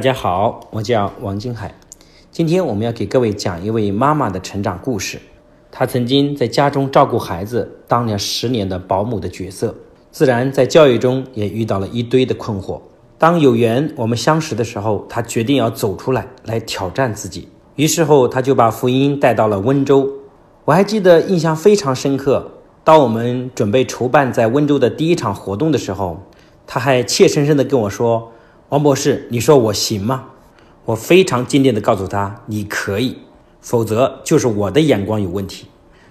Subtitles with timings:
[0.00, 1.74] 大家好，我叫王金海。
[2.30, 5.20] 今天我们要给各位讲一位妈妈的成长故事。
[5.70, 9.74] 她曾经在家中照顾孩子，当了十年的保姆的角色，
[10.10, 12.80] 自然在教育中也遇到了一堆的困惑。
[13.18, 17.50] 当有缘我们相识的时候，她决定要走出来，来挑战自己。
[17.74, 20.10] 于是后，她就把福音带到了温州。
[20.64, 22.50] 我还记得印象非常深刻。
[22.82, 26.22] 当我们准备筹办在温州的第一场活动的时候，
[26.66, 28.32] 她还怯生生地跟我说。
[28.70, 30.26] 王博士，你说我行吗？
[30.84, 33.18] 我非常坚定地告诉他：“你可以，
[33.60, 35.66] 否则就是我的眼光有问题。”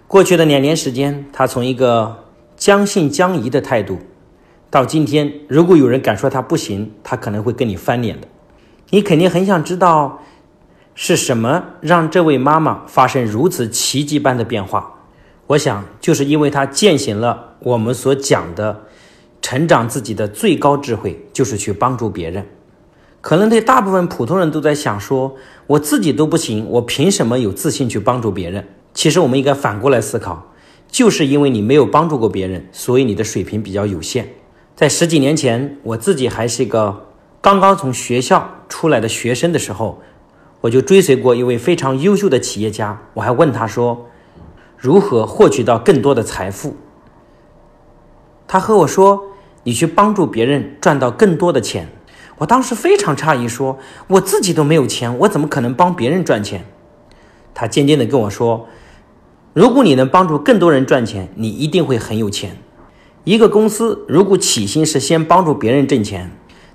[0.07, 2.25] 过去的两年时间，他从一个
[2.57, 3.99] 将信将疑的态度，
[4.70, 8.27] 到今天，如果有人敢说他不行，他可能会跟你翻脸的。
[8.89, 10.21] 你肯定很想知道，
[10.93, 14.95] 是什么让这位妈妈发生如此奇迹般的变化？
[15.48, 18.81] 我想，就是因为她践行了我们所讲的。
[19.49, 22.45] 成长自己的最高智慧就是去帮助别人。
[23.20, 25.35] 可能对大部分普通人都在想说，
[25.66, 28.68] 我自己都不行，我凭什么有自信去帮助别人？
[28.93, 30.51] 其实我们应该反过来思考，
[30.88, 34.29] 就是因为你没有帮助过别人，所以你的水平比较有限。
[34.76, 37.07] 在十几年前，我自己还是一个
[37.41, 39.99] 刚刚从学校出来的学生的时候，
[40.62, 44.05] 我就追随过一位非常优秀的企业家，我还问他说，
[44.77, 46.76] 如何获取到更多的财富？
[48.48, 49.23] 他和我说。
[49.70, 51.87] 你去帮助别人赚到更多的钱，
[52.39, 56.65] 我当时非常诧异，说我自己都没有钱，我怎么可能帮别人赚钱？
[57.53, 58.67] 他坚定地跟我说，
[59.53, 62.57] 如果你能帮助更多人赚钱，你一定会很有钱。
[63.26, 66.31] 一个公司如果起心是先帮助别人挣钱，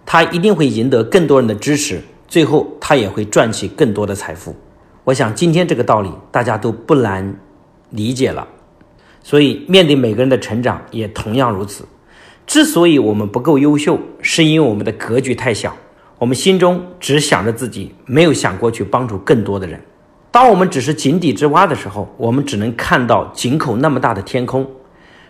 [0.07, 4.55] 他一定会赢得更多人的支持，最后他也会赚取更多的财富。
[5.03, 7.37] 我想今天这个道理大家都不难
[7.91, 8.47] 理解了，
[9.25, 11.85] 所以面对每个人的成长也同样如此。
[12.47, 15.75] 之所以我们不够优秀，是因为我们的格局太小，
[16.19, 19.81] 我们心中只想着自己，没有想过去帮助更多的人。
[20.31, 24.69] 当我们只是井底之蛙的时候，我们只能看到井口那么大的天空。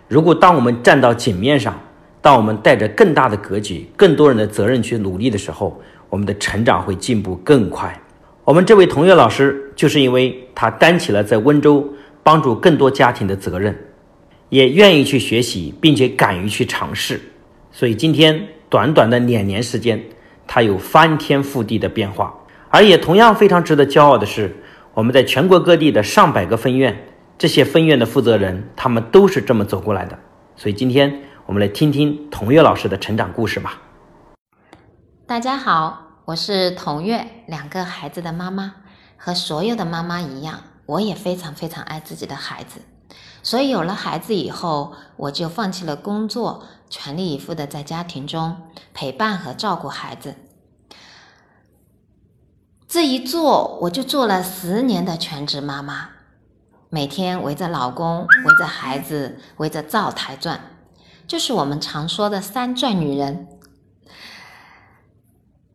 [0.08, 1.78] 如果当我们站到井面上，
[2.20, 7.98] 当我们带着更大的格局、更多人的责任去努力的时候，我们的成长会进步更快。
[8.44, 11.86] 我们这位同学老师，就是因为他担起了在温州
[12.22, 13.78] 帮助更多家庭的责任。
[14.54, 17.20] 也愿意去学习，并且敢于去尝试，
[17.72, 20.00] 所以今天短短的两年时间，
[20.46, 22.32] 他有翻天覆地的变化。
[22.68, 24.54] 而也同样非常值得骄傲的是，
[24.94, 26.96] 我们在全国各地的上百个分院，
[27.36, 30.16] 这些分院的负责人，他们都是这么走过来的。
[30.54, 33.82] 所以今天我们来听听童月老师的成长故事吧。
[35.26, 38.76] 大家好，我是童月，两个孩子的妈妈，
[39.16, 42.80] 和所有的妈妈一样，我也非常非常爱自己的孩子。
[43.44, 48.56] 所以有了孩子以后，我就放弃了工作，全力以赴的在家庭中
[48.94, 50.34] 陪伴和照顾孩子。
[52.88, 56.08] 这一做，我就做了十年的全职妈妈，
[56.88, 60.60] 每天围着老公、围着孩子、围着灶台转，
[61.26, 63.46] 就是我们常说的“三转女人”。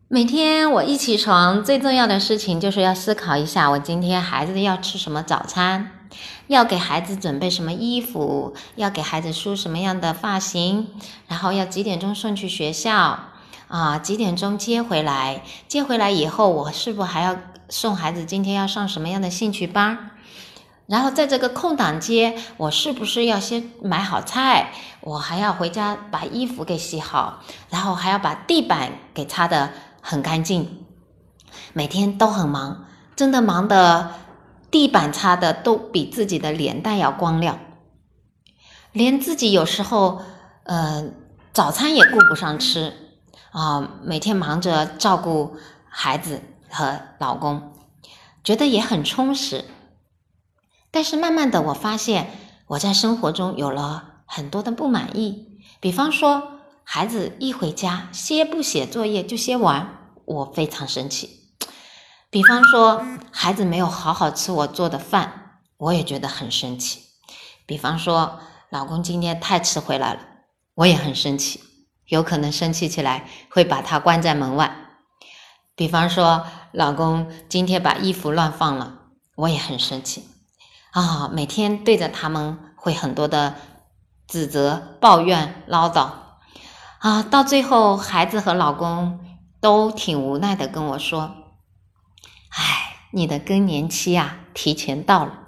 [0.09, 5.98] 每天我一起床，最重要的事情就是要思考一下，我今天孩子要吃什么早餐。
[6.47, 8.53] 要给孩子准备什么衣服？
[8.75, 10.87] 要给孩子梳什么样的发型？
[11.27, 13.19] 然后要几点钟送去学校？
[13.67, 15.43] 啊，几点钟接回来？
[15.67, 17.37] 接回来以后，我是否还要
[17.69, 20.09] 送孩子今天要上什么样的兴趣班？
[20.87, 24.71] 然后在这个空档接，我是不是要先买好菜？
[25.01, 29.69] 我还要回家把衣服给洗好，然后还要把地板给擦得
[30.01, 30.83] 很干净。
[31.73, 34.15] 每天都很忙，真的忙的。
[34.71, 37.59] 地板擦的都比自己的脸蛋要光亮，
[38.91, 40.21] 连自己有时候，
[40.63, 41.11] 呃，
[41.53, 42.93] 早餐也顾不上吃
[43.51, 45.55] 啊，每天忙着照顾
[45.87, 47.73] 孩子和老公，
[48.43, 49.65] 觉得也很充实。
[50.91, 52.31] 但是慢慢的，我发现
[52.67, 61.48] 我在生活中有了很多的不满意，比方说，孩子一回家歇不写作业就歇玩，我非常生气。
[62.31, 67.01] 比方说，孩子没有好好吃我做的饭，我也觉得很生气。
[67.65, 68.39] 比方说，
[68.69, 70.19] 老公今天太迟回来了，
[70.75, 71.59] 我也很生气，
[72.05, 74.75] 有可能生气起来会把他关在门外。
[75.75, 78.99] 比方说，老公今天把衣服乱放了，
[79.35, 80.27] 我也很生气。
[80.91, 83.55] 啊，每天对着他们会很多的
[84.27, 86.11] 指责、抱怨、唠叨。
[86.99, 89.19] 啊，到最后，孩子和老公
[89.59, 91.31] 都挺无奈的跟我说。
[92.49, 95.39] 哎，你的更年期啊，提前到了！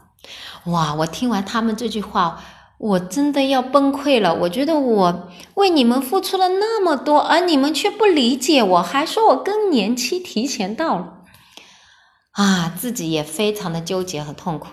[0.66, 2.44] 哇，我听完他们这句话，
[2.78, 4.36] 我真的要崩溃了。
[4.36, 11.24] 我觉得我为你们付出了那么多，而你们却不理解我，还说我更年期提前到了，
[12.32, 14.68] 啊，自己也非常的纠结和痛苦。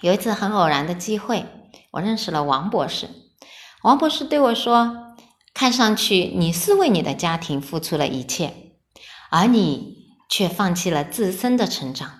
[0.00, 1.44] 有一次很偶然的机会，
[1.90, 3.08] 我认识了王博士。
[3.82, 5.14] 王博士对我说
[5.52, 8.54] ：“看上去你是为你的家庭付出了一切，
[9.30, 9.99] 而你
[10.30, 12.10] 却放弃了自身的成长。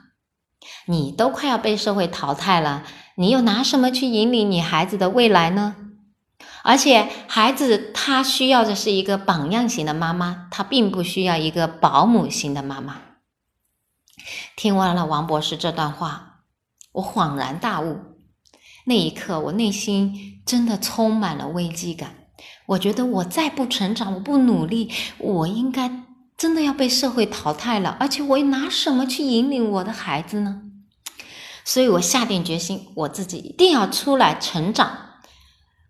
[0.85, 2.85] 你都快要被社会淘汰了。”
[3.17, 5.77] 你又拿什么去引领你孩子的未来呢？
[6.65, 12.97] 而且，孩子他需要的是一个榜样型的妈妈，他并不需要一个保姆型的妈妈。
[14.57, 16.41] 听完了王博士这段话，
[16.93, 17.99] 我恍然大悟。
[18.87, 22.15] 那一刻，我内心真的充满了危机感。
[22.69, 25.91] 我觉得我再不成长，我不努力，我应该
[26.41, 27.99] 真的要被社会淘汰了。
[28.01, 30.63] 而且，我又拿什么去引领我的孩子呢？
[31.67, 34.91] 所以我下定决心，我自己一定要出来成长，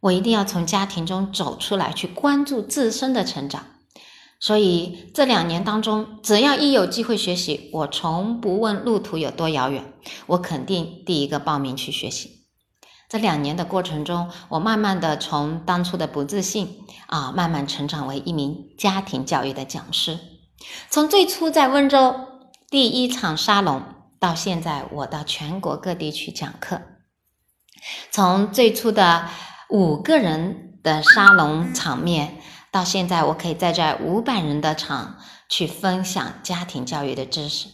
[0.00, 3.64] 我一定要从家庭中走出来，去关注自身的成长。
[4.40, 9.92] 所以这两年当中，只要一有机会学习，我从不问路途有多遥远，
[10.26, 12.40] 我肯定第一个报名去学习。
[13.08, 20.18] 这两年的过程中，我慢慢的从当初的不自信啊，慢慢成长为一名家庭教育的讲师。
[20.88, 22.28] 从最初在温州
[22.68, 23.82] 第一场沙龙。
[24.18, 26.82] 到现在，我到全国各地去讲课。
[28.10, 29.30] 从最初的
[29.70, 32.38] 五个人的沙龙场面，
[32.70, 35.16] 到现在我可以在这五百人的场
[35.48, 37.68] 去分享家庭教育的知识。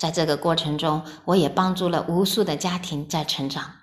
[0.00, 3.74] 在这个过程中，我也帮助了无数的家庭在成长。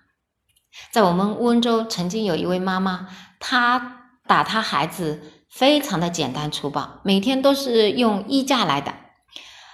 [0.92, 3.08] 在我们温州，曾经有一位妈妈，
[3.40, 8.94] 她打她孩子非常的简单粗暴，每天都是用衣架来的。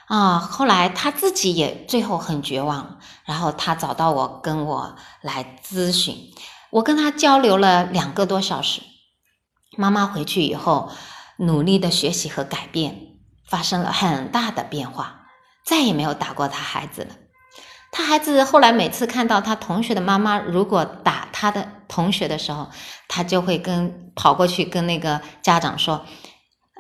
[0.06, 6.16] 啊，后来他自己也最后很绝望，然后他找到我，跟我来咨询。
[6.69, 8.83] 我跟他交流了两个多小时。
[9.75, 10.92] 妈妈回去以后，
[11.38, 13.18] 努力的学习和改变，
[13.48, 15.22] 发生了很大的变化，
[15.66, 17.16] 再也没有打过他孩子了。
[17.91, 22.69] 他孩子后来每次看到他同学的妈妈如果打他的同学的时候，
[23.07, 26.05] 他就会跟跑过去跟那个家长说，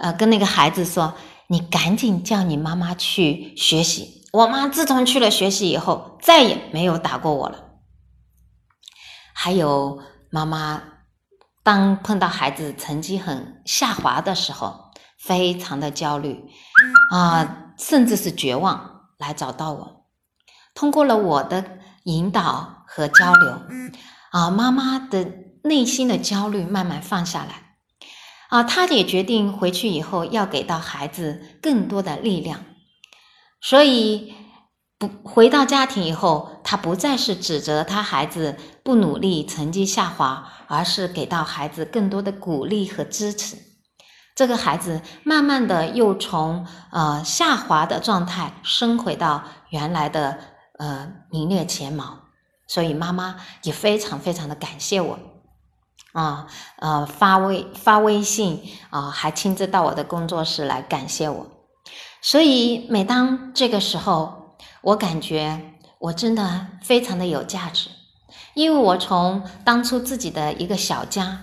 [0.01, 1.13] 呃，跟那个孩子说。
[1.47, 4.23] 你赶紧叫你妈妈去学习。
[4.31, 7.65] 我妈自从去了学习以后，再也没有打过我了。
[9.33, 9.99] 还有
[10.29, 10.81] 妈妈，
[11.61, 16.41] 当碰到孩子成绩很下滑的时候，非常的焦虑
[17.11, 20.00] 啊，甚至是绝望，来找到我。
[20.73, 21.63] 通过了我的
[22.03, 23.61] 引导和交流，
[24.31, 25.27] 啊，妈妈的
[25.63, 27.77] 内心的焦虑慢慢放下来。
[28.49, 32.65] 啊，他也决定回去以后要给到孩子更多的力量，
[33.61, 34.33] 所以
[34.97, 43.55] 不回到家庭以后，他不再是指责他孩子不努力、成绩下滑，而是给到孩子更多的鼓励和支持。
[44.35, 50.39] 这个孩子慢慢的又从呃下滑的状态升回到原来的
[50.81, 52.17] 呃名列前茅，
[52.67, 55.19] 所以妈妈也非常非常的感谢我。
[56.13, 56.47] 啊，
[56.79, 61.45] 呃，发微发微信啊，还亲自到我的工作室来感谢我。
[62.21, 67.89] 所以每当这个时候，我感觉我真的非常的有价值，
[68.55, 71.39] 因为我从当初自己的一个小家，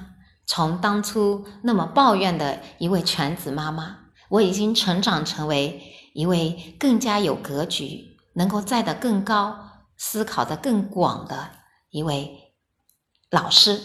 [0.47, 3.97] 从当初那么抱怨的一位全职妈妈，
[4.29, 5.81] 我已经成长成为
[6.13, 8.08] 一位更加有格局、
[8.39, 9.59] 能够站得更高、
[9.97, 11.51] 思考的更广的
[11.91, 12.55] 一位
[13.31, 13.81] 老师。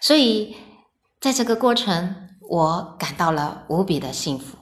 [0.00, 0.56] 所以，
[1.20, 4.56] 在这个过程，我感到了无比的幸福。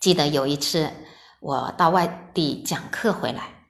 [0.00, 0.90] 记得有一次，
[1.40, 3.66] 我到外地讲课回来，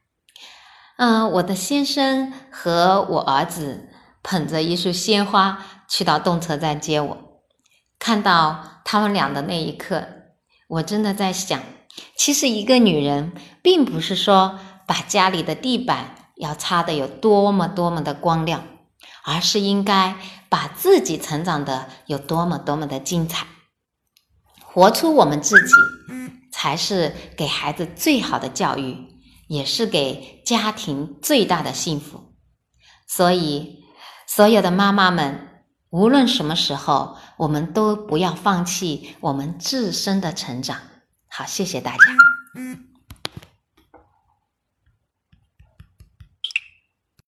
[0.97, 3.90] 嗯，我的先生和我儿子
[4.23, 7.42] 捧着一束鲜花去到动车站接我。
[7.99, 10.06] 看到他们俩的那一刻，
[10.68, 11.61] 我真的在想，
[12.21, 18.62] 其实一个女人，并不是说把家里的地板要擦得有多么多么的光亮。
[19.25, 20.17] 而是应该
[20.50, 23.47] 把自己成长的有多么多么的精彩，
[24.62, 25.73] 活出我们自己，
[26.53, 28.97] 才是给孩子最好的教育，
[29.47, 32.35] 也是给家庭最大的幸福。
[33.07, 33.85] 所以，
[34.27, 40.79] 所有的妈妈们，无论什么时候，我们都不要放弃我们自身的成长。
[41.30, 41.99] 好，谢谢大家。